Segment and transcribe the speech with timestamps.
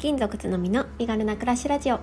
[0.00, 2.00] 金属つのみの身軽な暮らしラジオ。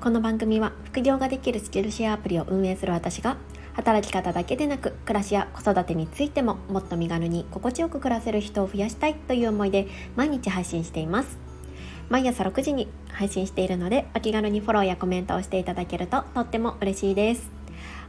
[0.00, 3.36] この番組は副業ができるスキルシェアアプリを運営する私が
[3.74, 11.38] 働き方だけでなく暮らしや子育てについてももっと身軽に心地よく暮らせる人を増やしたいという思いで毎日配信しています。
[12.08, 17.52] 毎朝6時に配信しているのでお気軽にフォローやコメントをしていただけるととっても嬉しいです。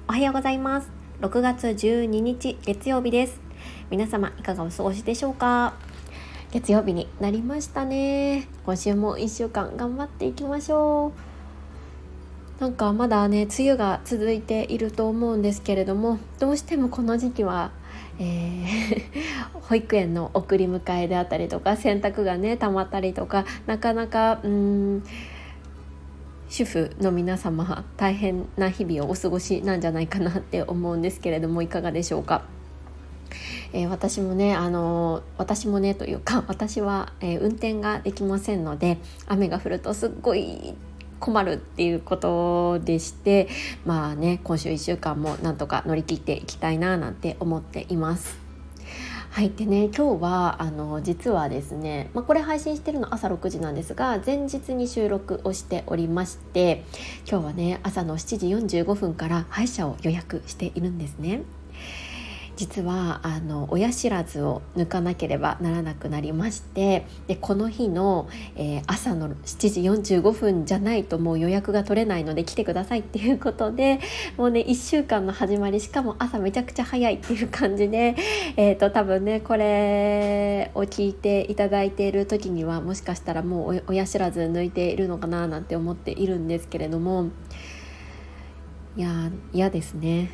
[0.07, 0.89] おはようございます。
[1.21, 3.39] 6月12日月曜日です。
[3.91, 5.75] 皆様いかがお過ごしでしょうか？
[6.51, 11.13] 月曜日になりましたね今週も1週間頑張っていきましょ
[12.59, 17.71] うなんかまだね梅雨が続いていると思うんですけれどもどうしてもこの時期は、
[18.19, 19.01] えー
[19.69, 25.03] 保育園の送り迎えであったりとか洗濯がねたまったりとかなかなかうん
[26.49, 32.41] 主婦の皆様大変な日々をお過ごしなんじゃないかなって思うんですけれどもいかがでしょうか？
[33.73, 40.73] えー、私もねあの私もねというか 私は、えー、運転ができませんので雨が降るとすっごい
[41.19, 43.47] 困るっていうことでして
[43.85, 48.49] まあね今週1週間もなんとか乗り切っていきたいななんて思っています。
[49.31, 56.83] はい、でね今日はあの実はですね、まあ、これ配信してるの朝6時なんですが前日に収録をしておりまして
[57.29, 61.43] 今日はね朝の7時45分から歯医者を予約しているんですね。
[62.59, 74.01] 実はあの親知らずを抜かなければならなくなりましてでこの日の、えー、朝の7時45分じゃないともう予約が取れないので来てくださいっていうことで
[74.35, 78.17] もうね1週間の始まりしかも朝めちゃくちゃ早いっていう感じで、
[78.57, 87.29] えーと、多分ねこれを聞いていただいている時にはもしかしたらもう親知らず抜いているのかななんて思っているんですけれども。
[88.97, 90.31] いや嫌ですね。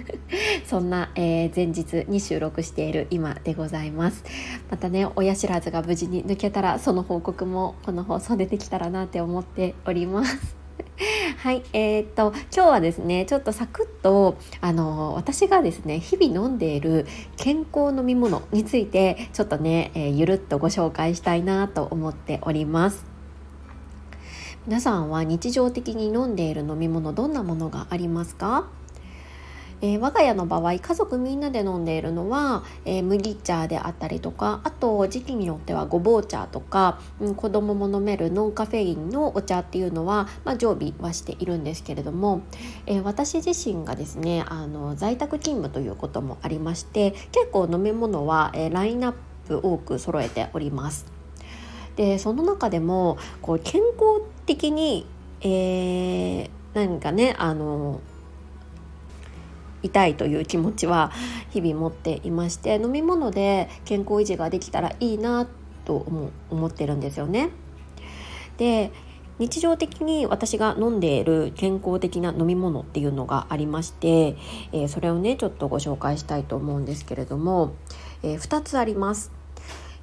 [0.66, 4.22] そんな、えー、前日に収録している今でございます。
[4.70, 10.56] またね親知らずが無事に抜けたらその報告もこの放送出てきたらなって思っております。
[11.38, 17.06] はい、えー、っと今日はですねちょっとサクッとあの私がですね日々飲んでいる
[17.36, 23.15] 健康飲み物についてちょっとね、えー、ゆるっとご紹介したいなと思っております。
[24.66, 28.68] 皆さんは日常的に飲んでいる飲み物どんなものがありますか？
[29.80, 42.40] えー、我が家の場合家族みんなで飲んでいるのは、えー、麦茶であったりとかあと時期によってはごぼう茶とか、うん、子供も飲めるノンカフェインのお茶っていうのは、まあ、常備はしているんですけれども、
[42.86, 49.14] えー、私自身がですねあの在宅勤務ということもありまして結構飲み物は、えラインナッ
[49.46, 51.06] プ多く揃えております。
[51.94, 55.06] でその中でもこう健康的に、
[55.40, 58.00] えー、何かねあの
[59.82, 61.12] 痛いという気持ちは
[61.50, 65.46] 日々持っていまして飲み物で健康維持ができたらいいな
[65.84, 66.06] と
[66.50, 67.50] 思ってるんですよね。
[68.56, 68.90] で
[69.38, 74.36] 日常的に私が飲んでいる健康的な飲み物っていうのがありまして、
[74.72, 77.74] えー、それをねちょっとご紹介したいと思うんですけれども、
[78.22, 79.30] えー、2つあります。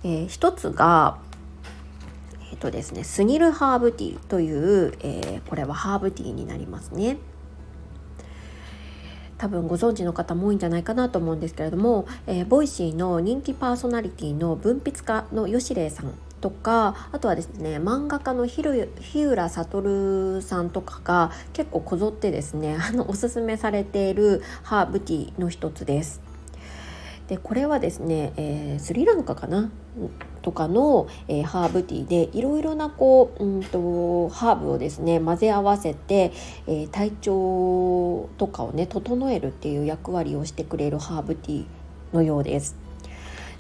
[0.04, 1.18] えー、1つが
[2.54, 7.18] えっとですね、スニルハーブティーという、えー、これはハーブティーになりますね。
[9.40, 26.33] 多分ご存知の方も多いんじゃないかなと思うんですけれども、えー、 Voicy の人気パーソナリティの文筆家の吉礼さんとかあとはですね漫画家の日浦悟さんとかが結構こぞってですねあのおすすめされているハーブティーの一つです。
[27.34, 29.72] でこれはですね、えー、スリランカかな？
[30.44, 36.32] とかの、えー、ハーブティーでいろいろなこううんとハーブをですね混ぜ合わせて、
[36.68, 41.66] えー、体調とかをね整えるっていう役割をしてくれるハーブティー
[42.14, 42.76] のようです。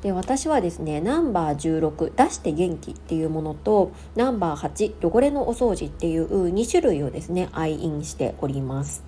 [0.03, 4.69] で私はですねナンバー16出して元気っていうものとナンバー
[4.99, 9.03] 8汚れのお掃除っていう2種類をですね愛飲しております。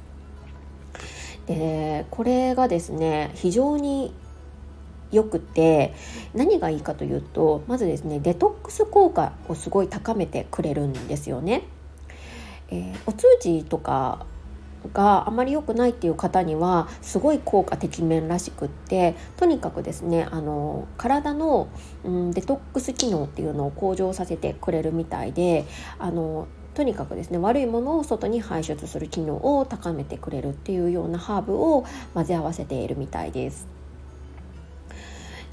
[1.45, 4.11] でこれがですね非常に
[5.15, 5.93] よくて
[6.33, 11.63] 何がいいかというとまずですねデトックス効果をすごい高めてくれるんですよね。
[12.69, 14.25] えー、お通じとか
[14.93, 21.67] があまり良くないっていう方にはすごい効果てきめんらしくってとにかくですねあの体の、
[22.03, 25.65] うん、デトックス機能っていうのを向上させてくれるみたいで
[25.99, 33.74] あのとにかくですね悪いものを外に排出する機能を高めてくれるっていうようなハーブを混ぜ合わせているみたいです。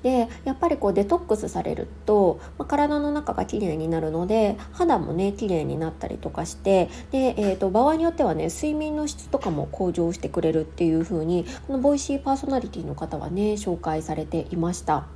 [0.03, 15.07] でやっぱりこうデトックスされると、まあ、体の中がきれいになるので肌もねきれいになったりとかしてで、えーと、場合によってはね睡眠の質とかも向上してくれるっていう風にこのボイシーパーソナリティの方はね紹介されていました。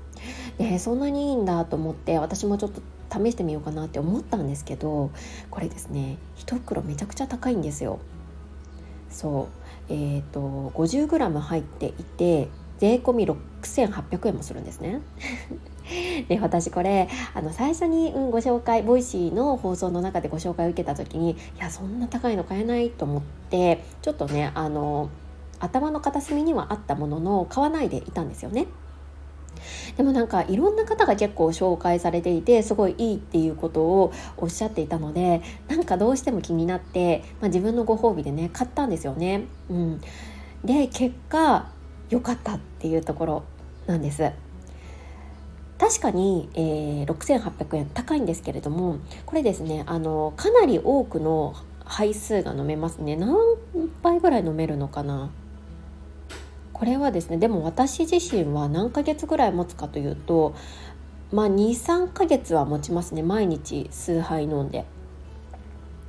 [0.59, 2.81] でそんなにいいんだと思って私もちょっと
[3.13, 5.11] 試してみようかなって思ったんですけど
[5.51, 7.99] これですね1袋めちゃくちゃ高いんですよ。
[9.11, 15.01] そうえー、と 50g 入っていて税込み6800円もするんですね。
[16.29, 25.11] で私これあの最初に、うん、ご紹介 Voicy の放送の中でご紹介を受けた時にいやそんな高いの買えないと思ってちょっとねあの
[25.61, 28.67] 頭の片隅にはあったものの買わないでいたんですよね。
[29.97, 39.45] でもなんかいろんな方が結構紹介されていてすごいいいっていうことをおっしゃっていたのでなんかどうしても気になって、まあ、自分のご褒美でね買ったんですよね。
[39.71, 40.01] うん、
[40.65, 41.71] で結果
[42.11, 43.45] 良かったっていうところ
[43.87, 44.31] なんです。
[45.79, 51.55] 確かに、えー、6800円高いんですけれどもこれですねあのかなり多くの
[51.85, 53.37] 杯数が飲めますね何
[54.03, 55.31] 杯ぐらい飲めるのかな？
[56.73, 60.55] これはですねでも私自身は何ヶ月ぐらい持つかというと
[61.33, 64.85] まあ23ヶ月は持ちますね毎日数杯飲んで。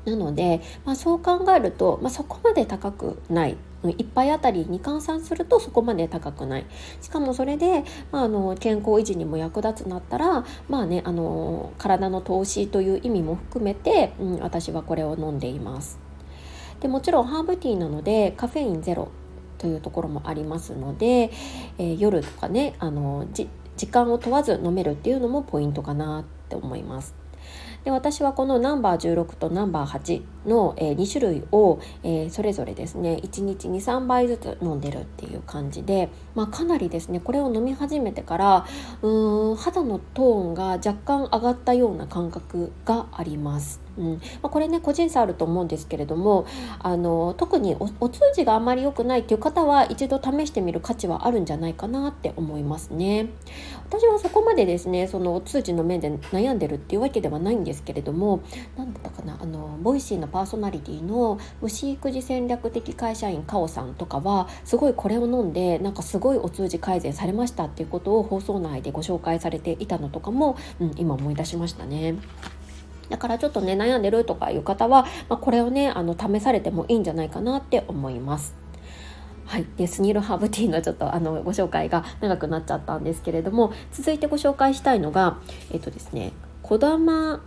[0.05, 6.65] なので、まあ、そう考えると、まあ、そこまで高くない1杯あたりに換算するとそこまで高くない
[7.01, 15.99] しかもそれで、まあ、あの健康維持にも役立つなったら、まあね、あの体の投資という意味も含めて、うん、私はこれを飲んでいます
[16.79, 19.09] でもちろんハーブティーなのでカフェインゼロ
[19.57, 21.31] というところもありますので、
[21.77, 23.47] えー、夜とかねあの時
[23.87, 27.26] 間を問わず飲めるっていうのもポイントかなって思います。
[27.83, 38.65] で私はこのナンバー16とナンバー8の、え、2種類を、え、それぞれですね1日23杯ずつ飲んでるっていう感じで、まあ、かなりですねこれを飲み始めてから
[39.01, 43.86] うーん肌のトーンが若干上がったような感覚があります。
[43.97, 46.45] うんまあ、これね個人差あると思うんですけれども
[46.79, 53.27] あの特におお通じがあまり良くないっていう方は一度試してみる価値はあるんじゃないかなって思いますね。
[53.89, 58.41] 私はそこまでですねそのお通じの面で悩んでるっていうわけではないんですけれども
[58.77, 72.15] 何だったかなあの Voicy のパーソナリティの牛育児戦略的会社員カオさんとかはすごいこれを飲んでなんかすごいお通じ改善されましたっていうことを放送内でご紹介されていたのとかも、うん、今思い出しましたね。
[73.09, 78.55] だからちょっとね悩んでるとかいう方は、まあ、これをねあの試されてもいいんじゃないかなって思います。
[79.45, 85.37] はい、でスニールハーブティーのちょっとあのご紹介が長くなっちゃったんですけれども続いてご紹介したいのが
[85.71, 86.33] えっとですね
[86.63, 87.41] こだま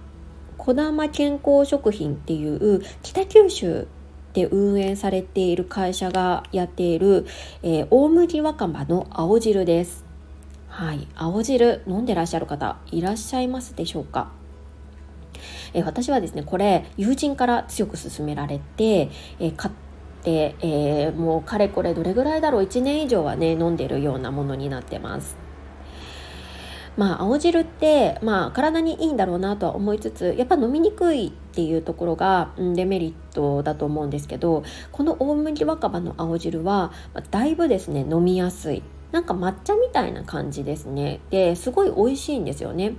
[0.56, 3.86] こだま健康食品っていう北九州
[4.32, 7.26] で運営されている会社がやっている、
[7.62, 10.04] えー、大麦若葉の青汁です。
[10.68, 14.39] はい、青汁飲んでらっしゃる方いらっしゃいますでしょうか？
[15.74, 19.74] え私はですねこれ友人から強く勧められて、え買っ
[20.22, 25.50] て、えー、もうかれこれどれぐらいだろう1年以上はね飲んでるようなものになってます。
[26.96, 42.94] まあ青汁って、まあ、体にいいんだろうなとは思いつつやっぱ飲みにくいっていうところが、デメリットだと思うんですけどこの大麦若葉の青汁は、ま、だいぶですね飲みやすいなんか抹茶みたいな感じですねですごい美味しいんですよね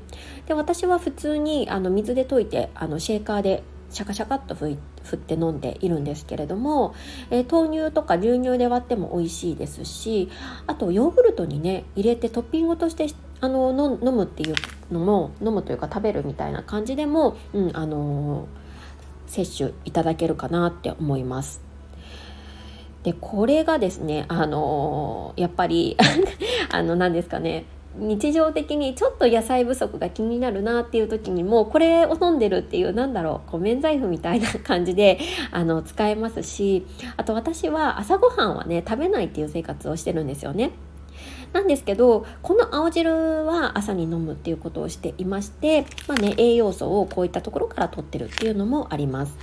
[0.48, 4.78] で私は普通にあの水で溶いてあのシェーカーでシャカシャカっと振
[5.16, 6.96] って飲んでいるんですけれども、
[7.30, 10.30] えー、豆乳とか牛乳で割っても美味しいですし
[10.66, 13.08] あとヨーグルトにね入れてトッピングとして
[13.42, 14.56] あの飲むっていう
[14.92, 21.71] のも飲むというか食べるみたいな感じでも、うんあのー、摂取いただけるかなって思います。
[23.04, 25.98] でこれがですねあのやっぱり
[26.70, 27.66] あの何ですかね
[27.96, 35.20] 日常的にちょっと野菜不足が気になるなっていう時にもこれを飲んでるっていうなんだろうこう免罪符みたいな感じで
[35.52, 36.86] あの使えますし
[37.18, 40.72] あと私は朝ごはんはね食べないっていう生活をしてるんですよね。
[41.54, 49.38] なんですけどこの青汁は朝に飲むっていうことをしていまして、まあね、栄養素をこういったところから取ってるっていうのもあります。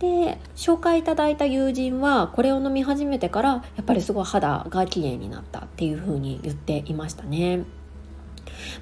[0.00, 7.64] で紹介いただいた友人はこれを飲み始めてからやっぱりすごい肌が綺麗になったっていう風に言っていましたね。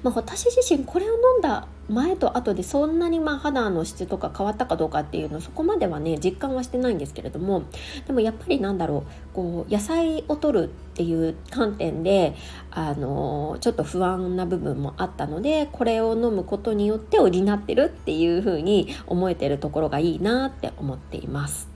[0.03, 7.63] まあ、私自身これを飲んだ前と後でそんなにまあ肌の質とか変わったかどうかっていうのそこまではね実感はしてないんですけれども
[8.05, 12.35] でもやっぱりなんだろうこう野菜を摂るっていう観点で
[12.71, 21.68] あのちょっと不安な部分もあったのでこれを飲むことによって補ってるっていう風に思えてるところがいいなって思っています。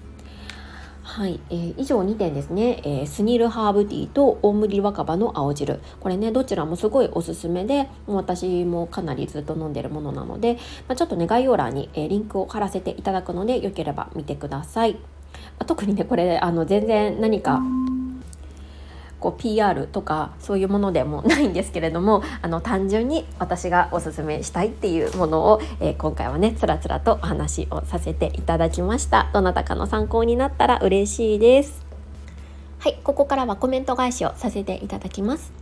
[1.13, 5.79] はい、えー、以上2点ですね、えー、スニルハーブティーと大麦若葉の青汁。
[5.99, 10.55] これねどちらもすごいおすすめでも私もかなりずっと飲んでるものなので、
[10.87, 14.97] まあ、ちょっとね概要欄に、えー、リンクを貼らせていただくのでよければ見てください、
[15.67, 17.61] 特にねこれあの全然何か
[19.23, 29.29] こう PR とかそういうものでもないんですけれどもあの単純に私がおすすめしたいっていうものを、えー、今回はねつらつらとお話をさせていただきました。
[29.31, 31.85] どなたかの参考になったら嬉しいです。
[32.79, 35.53] はいここからはコメント返しをさせていただきます。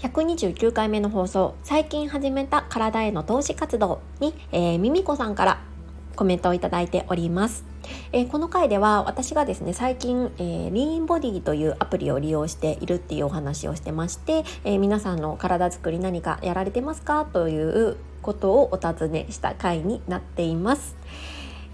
[0.00, 5.60] 129回目の放送最近始めた体への投資活動に、えー、ミミコさんから
[6.20, 7.64] コメントをいただいております。
[8.12, 20.94] えー、この回では私がですね最近、えー、リーンボディというアプリを利用しているっていうお話をしてまして、えー、皆さんの体づくり何かやられてますかということをお尋ねした回になっています、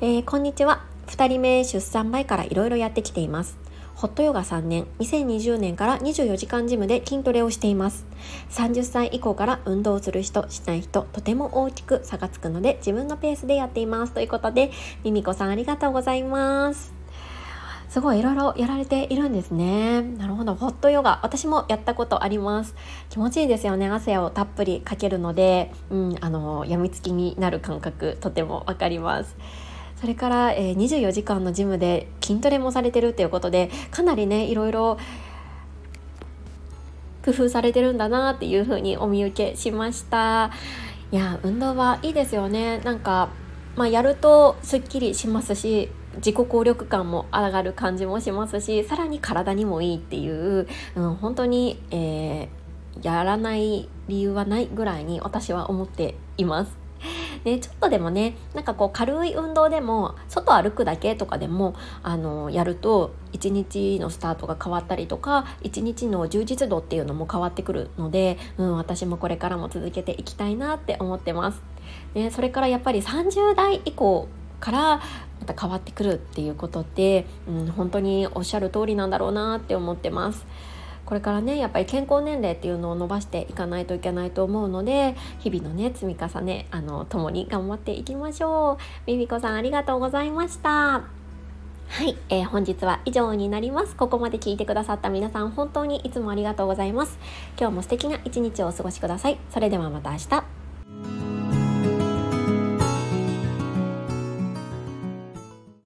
[0.00, 0.84] えこんにちは。
[1.08, 3.65] 2人目出産前からいろいろやってきています。
[3.96, 8.04] ホットヨガ3年、2020年から24時間ジムで筋トレをしています。
[8.50, 14.12] 30歳以降から運動する人、しない人、とても大きく差がつくので自分のペースでやっています。
[14.12, 14.70] ということで、
[15.02, 16.92] ミミコさんありがとうございます。
[17.88, 20.02] すごいいろいろやられているんですね。
[20.02, 20.54] なるほど。
[20.54, 21.20] ホットヨガ。
[21.22, 22.74] 私もやったことあります。
[23.08, 23.88] 気持ちいいですよね。
[23.88, 29.34] 汗をたっぷりかけるので、うん、あの、病みつきになる感覚、とてもわかります。
[30.00, 34.98] それから、えー、24時間のジムで筋トレもされてるっていうことでかなりねいろいろ
[37.24, 40.52] 工夫されてるんだなっていうふうにお見受けしました
[41.10, 43.30] いや運動はいいですよねなんか、
[43.74, 56.85] まあ、やるとすっきりしますし自己効力感も上がる感じもしますしさらに体にもいいっていう、うん、本当に、えー、やらない理由はないぐらいに私は思っています。
[57.46, 71.62] でちょっとでもねなんかこう軽い運動でも外歩くだけとかでもあのやると一日のスタートが変わったりとか一日の充実度っていうのも変わってくるので、うん、私もこれからも続けていきたいなって思ってます。
[72.14, 74.26] でそれからやっぱり30代以降
[74.58, 75.00] から
[75.38, 80.44] また変わってくるっていうことって、うん、本当におっしゃる通りなんだろうなって思ってます。
[81.06, 91.04] これからねやっぱり健康年齢っていうのを伸ばしていかないといけないと思うので日々のね積み重ねあの共に頑張っていきましょうみみこさんありがとうございました
[91.88, 93.94] はい、えー、本日は以上になります。
[93.94, 97.16] ここまで聞いてくださった皆さん本当にいつもありがとうございます。
[97.58, 99.38] 今日も素敵な一日をお過ごしください。
[99.50, 100.65] それではまた明日。